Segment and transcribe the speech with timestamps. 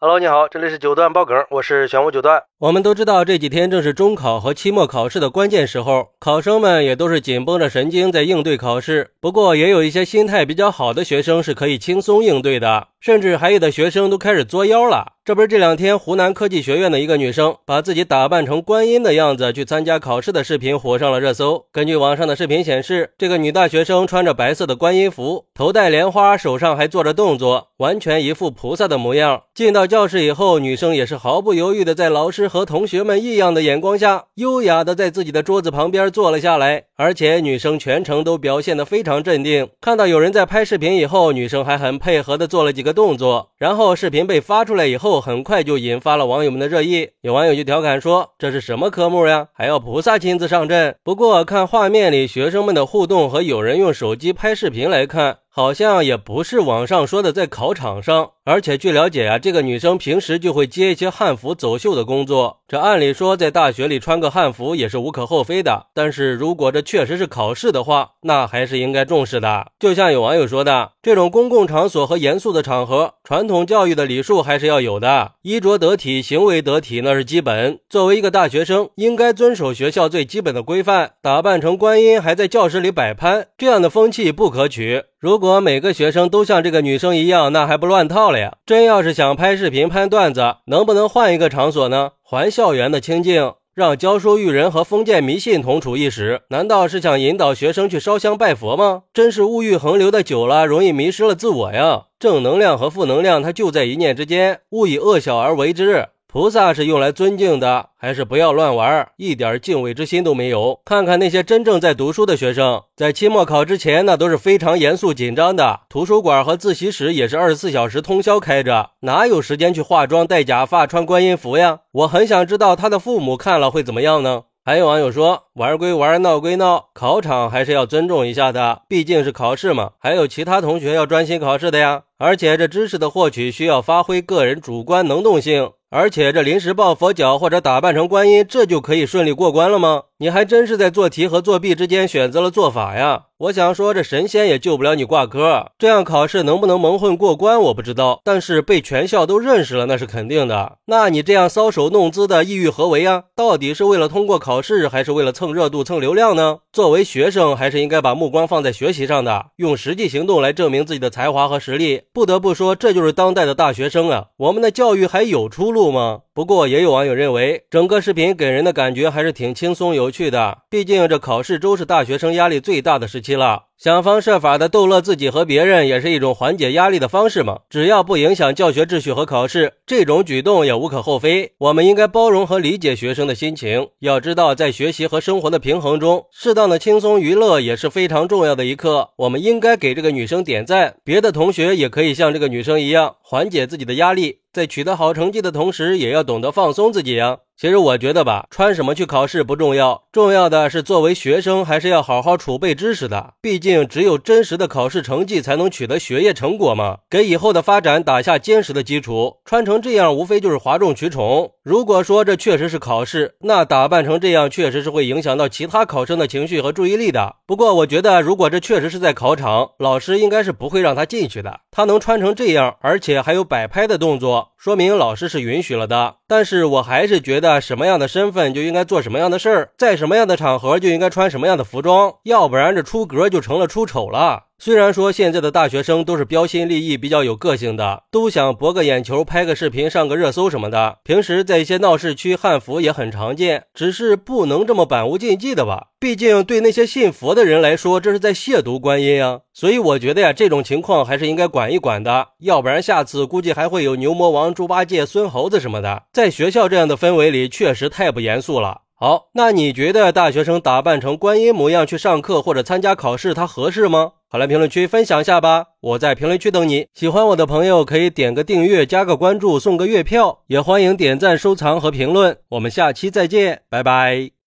[0.00, 2.44] Hello，你好，这里是九段爆梗，我是玄武九段。
[2.60, 9.12] 我们都知道这几天正是中考和期末考试的关键时候，考生们也都是紧绷着神经在应对考试。
[9.20, 15.12] 不过，也有一些心态比较好的学生是可以轻松应对的，甚至还有的学生都开始作妖了。
[15.24, 21.66] 这不是这两天湖南科技学院的一个女生把自己打扮成观音的样子去参加考试的视频火上了热搜。
[21.70, 29.42] 根据网上的视频显示，这个女大学生穿着白色的观音服，头戴莲花，手上还做着动作，完全一副菩萨的模样。
[29.54, 36.84] 进到教室以后，女生也是毫不犹豫的在老师和同学们异样的眼光下，优雅的在自己的桌子旁边坐了下来。
[36.96, 39.68] 而且女生全程都表现得非常镇定。
[39.80, 43.50] 看到有人在拍视频以后，女生还很配合的做了几个动作。
[43.56, 47.10] 然后视频被发出来以后，很快就引发了网友们的热议。
[47.20, 49.48] 有网友就调侃说：“这是什么科目呀？
[49.52, 55.38] 还要菩萨亲自上阵？”不过看画面里学生们的互动和有人用手机拍视频来看。
[55.50, 62.60] 好像也不是网上说的在考场上，而且据了解啊，这个女生平时就会接一些汉服走秀的工作。
[62.68, 69.72] 这按理说在大学里穿个汉服也是无可厚非的，但是如果这确实是考试的话，那还是应该重视的。
[69.80, 77.78] 就像有网友说的，这种公共场所和严肃的场合，传统教育的礼数还是要有的，衣着得体，行为得体那是基本。
[77.90, 85.02] 作为一个大学生，应该遵守学校最基本的规范，打扮成观音还在教室里摆拍，这样的风气不可取。
[85.20, 88.56] 如果每个学生都像这个女生一样，那还不乱套了呀？
[88.64, 92.12] 真要是想拍视频、拍段子，能不能换一个场所呢？
[92.22, 96.40] 还校园的清静，让教书育人和封建迷信同处一室？
[96.48, 99.04] 难道是想引导学生去烧香拜佛吗？
[99.14, 102.06] 真是物欲横流的久了，容易迷失了自我呀！
[102.18, 106.08] 正能量和负能量，它就在一念之间，勿以恶小而为之。
[106.30, 110.78] 菩萨是用来尊敬的，还是不要乱玩，一点敬畏之心都没有？
[110.84, 115.80] 看看那些真正在读书的学生，在期末考之前，那都是非常严肃紧张的。
[115.88, 121.78] 图书馆和自习室也是二十四小时通宵开着，哪有时间去化妆、戴假发、穿观音服呀？
[121.92, 124.42] 我很想知道他的父母看了会怎么样呢？
[124.62, 129.92] 还有网友说，玩归玩，闹归闹，考场还是要尊重一下的，毕竟是考试嘛。
[129.98, 135.70] 还有其他同学要专心考试的呀，而且这知识的获取需要发挥个人主观能动性。
[135.90, 140.02] 而且这临时抱佛脚或者打扮成观音，这就可以顺利过关了吗？
[140.18, 143.26] 你还真是在做题和作弊之间选择了做法呀！
[143.38, 150.78] 我想说，这神仙也救不了你挂科，这样考试能不能蒙混过关我不知道，但是被全校都认识了那是肯定的。
[150.86, 153.22] 那你这样搔首弄姿的意欲何为啊？
[153.36, 156.58] 到底是为了通过考试，还是为了蹭热度、蹭流量呢？
[156.72, 162.02] 作为学生，还是应该把目光放在学习上的，用实际行动来证明自己的才华和实力。
[162.12, 164.26] 不得不说，这就是当代的大学生啊！
[164.36, 166.22] 我们的教育还有出路不吗？
[166.34, 173.66] 不过也有网友认为，整个视频给人的感觉还是挺轻松有趣的，毕竟这考试周是大学生压力最大的时期了。
[173.78, 177.60] 想方设法的逗乐自己和别人，也是一种缓解压力的方式嘛。
[177.70, 181.52] 只要不影响教学秩序和考试，这种举动也无可厚非。
[181.58, 183.88] 我们应该包容和理解学生的心情。
[184.00, 189.10] 要知道，在学习和生活的平衡中，适当的轻松娱乐也是非常重要的一课。
[189.16, 190.96] 我们应该给这个女生点赞。
[191.04, 197.38] 别的同学也可以像这个女生一样，缓解自己的压力，在取得好成绩的同时，也要懂得放松自己呀。
[197.60, 203.34] 其实我觉得吧，穿什么去考试不重要，重要的是作为学生还是要好好储备知识的。
[203.40, 209.38] 毕竟只有真实的考试成绩才能取得学业成果嘛，给以后的发展打下坚实的基础。
[209.44, 211.50] 穿成这样无非就是哗众取宠。
[211.64, 217.34] 如果说这确实是考试，那打扮成这样确实是会影响到其他考生的情绪和注意力的。
[217.44, 221.62] 不过我觉得，如果这确实是在考场，老师应该是不会让他进去的。
[221.72, 226.17] 他能穿成这样，而且还有摆拍的动作，说明老师是允许了的。
[226.28, 234.47] 但是我还是觉得，什么样的身份就应该做什么样的事儿，在什么样的场合就应该穿什么样的服装，要不然这出格就成了出丑了。
[234.60, 240.98] 虽然说现在的大学生都是标新立异、比较有个性的，都想博个眼球、拍个视频、上个热搜什么的。
[241.04, 245.90] 平时在一些闹市区，汉服也很常见，只是不能这么板无禁忌的吧？
[246.00, 249.42] 毕竟对那些信佛的人来说，这是在亵渎观音啊。
[249.54, 256.02] 所以我觉得呀，这种情况还是应该管一管的，要不然下次估计还会有牛魔王、猪八戒、孙猴子什么的。
[256.12, 258.82] 在学校这样的氛围里，确实太不严肃了。
[259.00, 264.14] 好，那你觉得大学生打扮成观音模样去上课或者参加考试，他合适吗？
[264.30, 266.86] 好来评论区分享一下吧，我在评论区等你。
[266.92, 272.36] 喜欢我的朋友可以点个订阅、加个关注、送个月票，也欢迎点赞、收藏和评论。
[272.50, 274.32] 我们下期再见，拜拜。